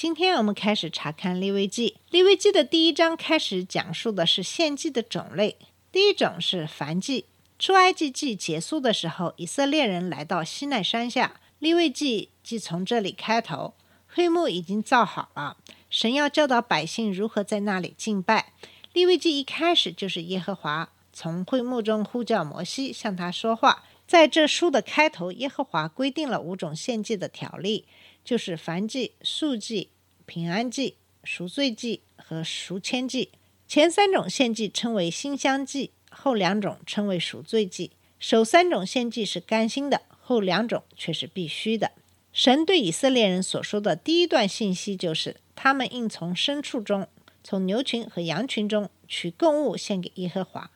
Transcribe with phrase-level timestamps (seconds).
[0.00, 1.96] 今天我们开始查看利未记。
[2.10, 5.56] 利未记的第一章开始讲述的是献祭的种类。
[5.90, 7.24] 第一种是燔祭。
[7.58, 13.74] 出埃及记结束的时候，以色列人来到西奈山下，利未记即从这里开头。
[14.06, 15.56] 会幕已经造好了，
[15.90, 18.52] 神要教导百姓如何在那里敬拜。
[18.92, 23.82] 利未记一开始就是耶和华从会幕中呼叫摩西，向他说话。
[24.06, 27.86] 在这书的开头，耶和华规定了五种献祭的条例。
[28.24, 29.88] 就是燔祭、素祭、
[30.28, 33.30] 平安祭、赎罪祭和赎愆祭。
[33.66, 37.92] 前三种献祭称为馨香祭，后两种称为赎罪祭。
[38.20, 41.92] 首三种献祭是甘心的，后两种却是必须的。
[42.32, 47.08] 神对以色列人所说的第一段信息就是，他们应从牲畜中，
[47.42, 50.70] 从牛群和羊群中取供物献给耶和华。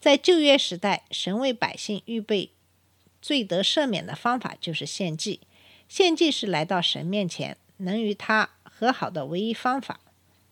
[0.00, 2.50] 在旧约时代，神为百姓预备
[3.20, 5.40] 罪得赦免的方法就是献祭。
[5.88, 10.00] 献祭是来到神面前，能与他和好的唯一方法。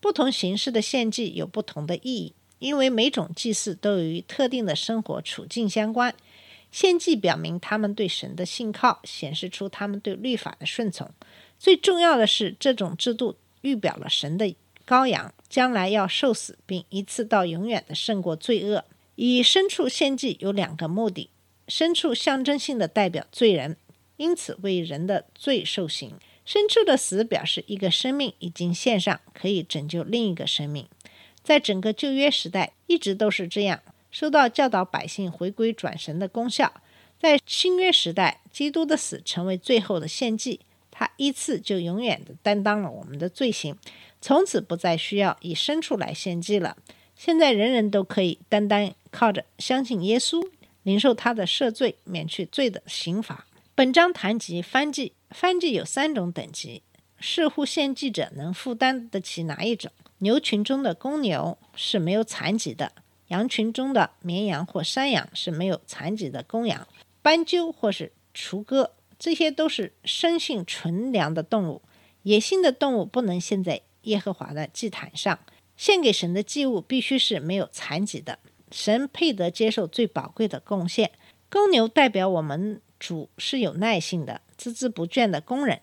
[0.01, 6.15] 不同形式的献祭有不同的意义，因为每种祭祀都与特定的生活处境相关。
[6.71, 11.11] 献祭表明他们对神的信靠，显示出他们对律法的顺从。
[11.59, 14.55] 最重要的是，这种制度预表了神的
[14.87, 18.85] 羔羊将来要受死，并一次到永远的胜过罪恶。
[19.15, 21.29] 以牲畜献祭有两个目的：
[21.69, 23.77] 牲畜象征性的代表罪人。
[24.17, 26.15] 因此，为人的罪受刑。
[26.47, 30.89] 牲畜的死表示一个生命已经献上，可以拯救另一个生命。
[31.43, 36.73] 在整个旧约时代，一直都是这样，收到教导百姓回归转神的功效。
[37.19, 40.61] 在新约时代，基督的死成为最后的献祭，
[40.91, 43.77] 他一次就永远的担当了我们的罪行，
[44.21, 46.77] 从此不再需要以牲畜来献祭了。
[47.15, 50.45] 现在人人都可以单单靠着相信耶稣，
[50.83, 53.47] 领受他的赦罪，免去罪的刑罚。
[53.75, 56.83] 本章谈及燔祭，燔祭有三种等级，
[57.19, 59.91] 视乎献祭者能负担得起哪一种。
[60.19, 62.93] 牛群中的公牛是没有残疾的，
[63.29, 66.87] 羊群中的绵羊或山羊是没有残疾的公羊，
[67.23, 71.81] 斑鸠或是雏鸽，这些都是生性纯良的动物。
[72.25, 75.39] 野性的动物不能献在耶和华的祭坛上，
[75.79, 78.39] 献给神的祭物必须是没有残疾的，
[78.71, 81.13] 神配得接受最宝贵的贡献。
[81.49, 82.83] 公牛代表我们。
[83.03, 85.81] 主是有耐性的、孜孜不倦的工人，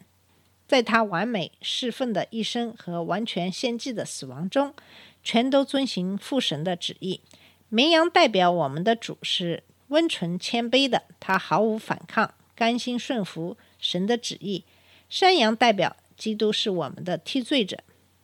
[0.65, 4.73] 在他完美侍奉的一生和完全献祭的死亡中，
[5.21, 7.19] 全都遵循父神的旨意。
[7.67, 14.63] 绵羊代表我们的主是温纯谦卑的，他毫无反抗，甘心顺服神的旨意。
[15.09, 17.83] 山羊代表基督是我们的替罪者，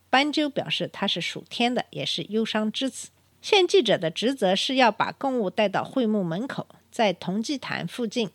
[0.10, 3.10] 斑鸠表示他是属天的，也是忧伤之子。
[3.42, 8.32] 献祭者的职责是要把供物带到会幕门口，在铜祭坛附近。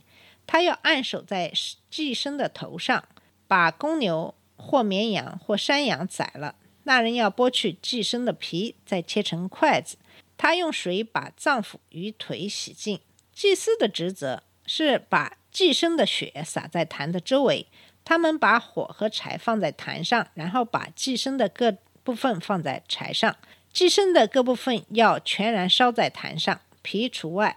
[0.53, 1.53] 他要按手在
[1.89, 3.05] 祭生的头上，
[3.47, 6.57] 把公牛或绵羊或山羊宰了。
[6.83, 9.97] 那人要剥去祭生的皮，再切成筷子。
[10.37, 12.99] 他用水把脏腑与腿洗净。
[13.33, 17.69] 祭司的职责是把祭生的血洒在坛的周围。
[18.05, 23.37] 他们把火和柴放在坛上，然后把祭生的各部分放在柴上。
[23.73, 27.57] 祭生的各部分要全然烧在坛上，皮除外。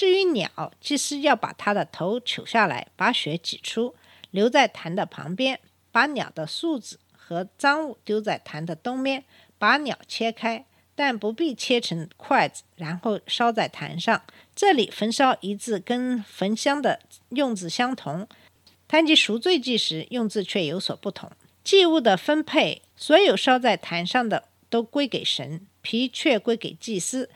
[0.00, 3.94] 至于鸟，祭司要把它的头取下来，把血挤出，
[4.30, 5.58] 留在坛的旁边；
[5.92, 9.24] 把鸟的素子和脏物丢在坛的东面，
[9.58, 14.22] 把鸟切开，但不必切成筷子，然后烧在坛上。
[14.56, 18.26] 这里焚烧一字跟焚香的用字相同，
[18.88, 21.30] 谈及赎罪祭时用字却有所不同。
[21.62, 27.28] 祭物的分配，所有烧在坛上的都归给神，皮却归给祭司。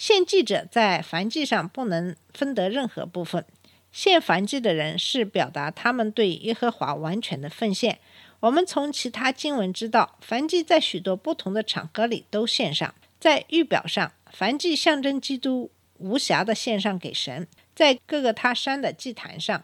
[0.00, 3.44] 献祭者在燔祭上不能分得任何部分。
[3.92, 7.98] 献燔祭的人是表达他们对耶和华完全的奉献。
[8.40, 12.94] 我们从其他经文知道，燔祭在许多不同的场合里都献上。
[13.18, 17.46] 在预表上，燔祭象征基督无瑕的献上给神。
[17.74, 19.62] 在各个他山的祭坛上，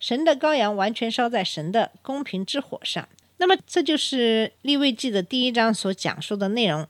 [0.00, 3.06] 神的羔羊完全烧在神的公平之火上。
[3.36, 6.88] 那么，这就是立位记的第一章所讲述的内容，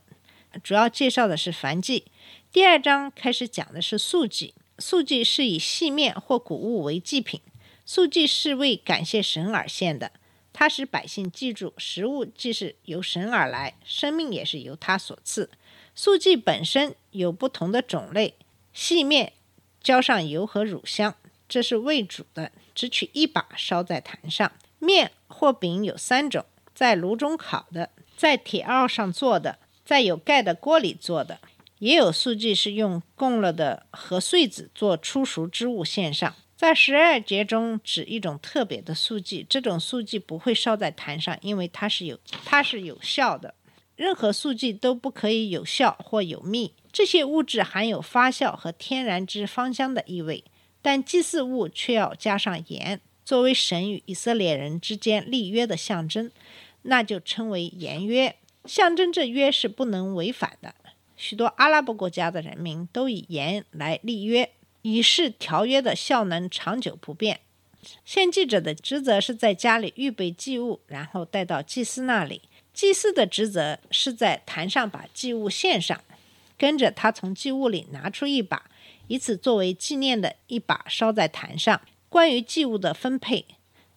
[0.63, 2.05] 主要介绍的是燔祭。
[2.51, 7.41] 第二章开始讲的是素祭，素祭是以细面或谷物为祭品，
[7.85, 10.11] 素祭是为感谢神而献的。
[10.53, 15.49] 它使百姓记住，食物既是由神而来，生命也是由他所赐。
[15.93, 18.35] 素祭本身有不同的种类，
[18.71, 19.33] 细面
[19.83, 21.15] 浇上油和乳香，
[21.49, 24.49] 这是未煮的，只取一把烧在坛上。
[24.79, 31.39] 面或饼有三种，在炉中烤的，在铁鏊上做的，在有盖的锅里做的。
[31.79, 36.35] 也有素祭是用供了的和穗子做出熟之物献上。
[36.55, 43.55] 在十二节中指一种特别的素祭，这种素祭不会烧在坛上，因为它是有它是有效的。
[43.97, 50.45] 任何素剂都不可以有效或有蜜，这些物质含有发酵和天然之芳香的意味，
[50.81, 56.31] 但祭祀物却要加上盐，作为神与以色列人之间立约的象征，
[56.83, 58.35] 那就称为盐约，
[58.65, 60.75] 象征这约是不能违反的。
[61.17, 64.51] 许多阿拉伯国家的人民都以盐来立约，
[64.81, 67.39] 以示条约的效能长久不变。
[68.03, 72.41] 献祭者的职责是在家里预备祭物，然后带到祭司那里。
[72.73, 76.03] 祭司的职责是在坛上把祭物献上，
[76.57, 78.69] 跟着他从祭物里拿出一把，
[79.07, 81.79] 以此作为纪念的一把烧在坛上。
[82.09, 83.45] 关于祭物的分配，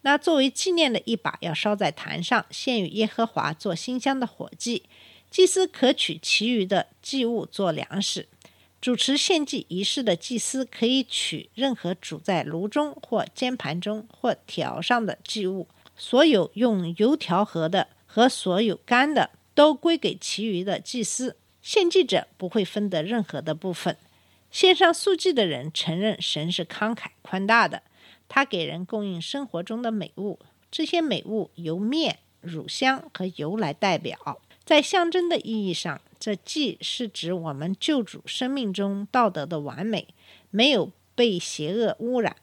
[0.01, 4.83] 那作为纪念的一把要烧在坛上，献与耶和华做馨香的火祭。
[5.29, 8.27] 祭司可取其余的祭物做粮食。
[8.81, 15.67] 主持献祭仪式的祭司可以取任何煮在炉中或煎盘中或条上的祭物，
[15.97, 17.87] 所有用油调和的。
[18.11, 23.95] 和所有干的都归给其余的祭司，献祭者不会分得任何的部分。
[24.49, 27.83] 献上素祭的人承认神是慷慨宽大的，
[28.27, 30.39] 他给人供应生活中的美物，
[30.71, 34.41] 这些美物由面、乳香和油来代表。
[34.69, 40.09] 在象征的意义上，这祭是指我们救主生命中道德的完美，
[40.51, 42.35] 没有被邪恶污染，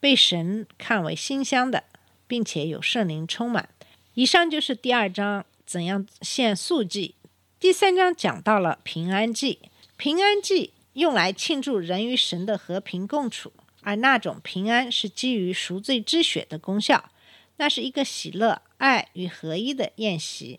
[0.00, 1.84] 被神看为馨香的，
[2.26, 3.68] 并且有圣灵充满。
[4.14, 7.16] 以上就是第二章怎样献素祭。
[7.60, 9.58] 第三章讲到了平安祭，
[9.98, 13.52] 平安祭用来庆祝人与神的和平共处，
[13.82, 17.10] 而那种平安是基于赎罪之血的功效，
[17.58, 20.58] 那是一个喜乐、爱与合一的宴席。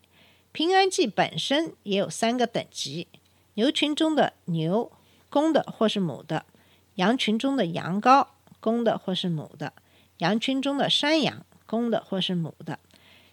[0.54, 3.08] 平安祭本身也有三个等级：
[3.56, 4.92] 牛群中的牛，
[5.28, 6.46] 公的或是母的；
[6.94, 8.28] 羊群中的羊羔，
[8.60, 9.74] 公的或是母的；
[10.20, 12.78] 羊群中的山羊，公的或是母的。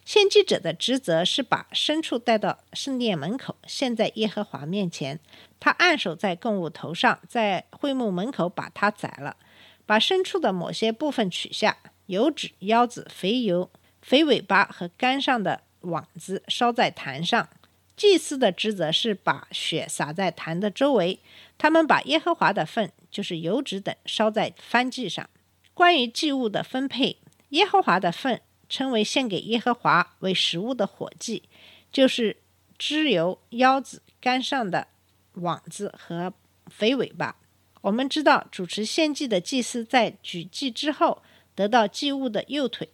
[0.03, 5.21] 献祭者的职责是把牲畜带到圣殿门口，献在耶和华面前。
[5.61, 9.37] 他按手在供物头上，在会幕门口把它宰了，
[9.85, 11.77] 把牲畜的某些部分取下，
[12.07, 13.71] 油脂、腰子、肥油、
[14.01, 17.49] 肥尾巴和肝上的网子烧在坛上。
[17.97, 21.19] 祭司的职责是把血洒在坛的周围。
[21.59, 25.29] 他们把耶和华的粪，就是油脂等，烧在燔祭上。
[25.75, 27.19] 关于祭物的分配，
[27.51, 28.41] 耶和华的粪。
[28.71, 31.43] 称为献给耶和华为食物的火祭，
[31.91, 32.37] 就是
[32.79, 34.87] 脂油、腰子、肝上的
[35.33, 36.33] 网子和
[36.69, 37.35] 肥尾巴。
[37.81, 41.21] 我们知道，主持献祭的祭司在举祭之后
[41.57, 42.89] 得到祭物的右腿，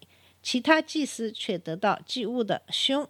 [0.46, 3.08] 其他祭司却得到祭物的胸。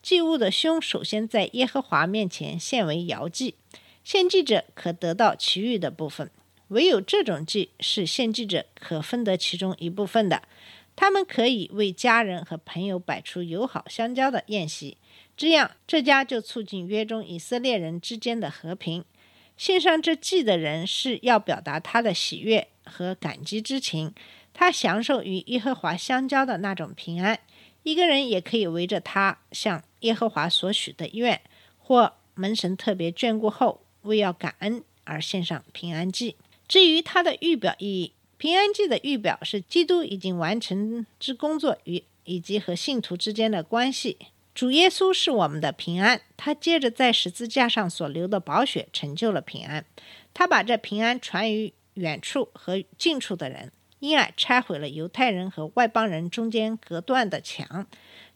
[0.00, 3.56] 祭物的胸首先在耶和华面前献为摇祭，
[4.04, 6.30] 献祭者可得到其余的部分。
[6.68, 10.44] 唯有这种祭是献祭者可分得其中一部分的。
[10.94, 14.96] 他们可以为家人和朋友摆出友好相交的宴席，
[15.36, 19.04] 这样这家就促进约中以色列人之间的和平。
[19.56, 24.14] 献上这祭的人是要表达他的喜悦和感激之情，
[24.58, 27.38] 他享受与耶和华相交的那种平安。
[27.84, 31.40] 一个人也可以围着他向耶和华所许的愿，
[31.78, 36.34] 或门神特别眷顾后，为要感恩而献上平安祭。
[36.66, 38.12] 至于它的预表意义。
[38.36, 44.16] 平安祭的预表是基督已经完成之工作与以及和信徒之间的关系。
[44.54, 49.84] 主耶稣是我们的平安，他接着在十字架上所流的宝血成就了平安。
[50.34, 57.86] 他把这平安传于远处和近处的人，因而拆毁了犹太人和外邦人中间隔断的墙。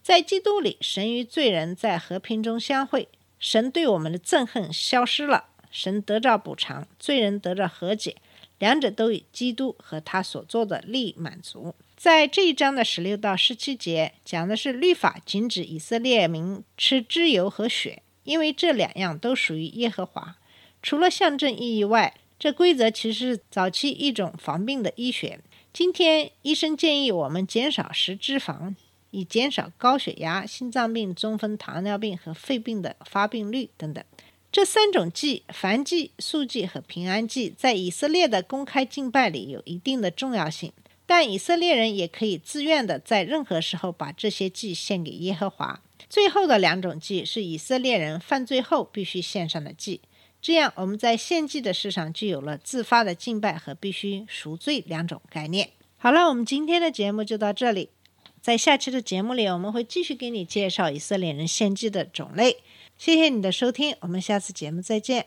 [0.03, 8.17] 在基督里，神与罪人在和平中相会，神对我们的憎恨消失了，神得到补偿，罪人得到和解。
[8.59, 11.75] 两者都以基督和他所做的力满足。
[11.97, 20.37] 在这一章的十六到十七节，讲的是律法禁止以色列民吃脂油和血，因为这两样都属于耶和华。
[20.81, 25.41] 除了象征意义外，这规则其实是早期一种防病的医学。
[25.73, 28.75] 今天医生建议我们减少食脂肪，
[29.11, 34.05] 以减少高血压、心脏病、中风、糖尿病和肺病的发病率等等。
[34.53, 40.71] 这三种祭——燔祭、素祭和平安祭，在以色列的公开敬拜里有一定的重要性。
[41.07, 45.81] 但以色列人也可以自愿的在任何时候把这些祭献给耶和华。
[46.11, 50.03] 最后的两种祭是以色列人犯罪后必须献上的祭。
[50.43, 55.71] 这样，我们在献祭的事上就有了自发的敬拜和必须赎罪两种概念。
[55.97, 57.91] 好了，我们今天的节目就到这里。
[58.41, 62.57] 在下期的节目里，我们会继续给你介绍以色列人献祭的种类。
[62.99, 65.27] 谢谢你的收听，我们下次节目再见。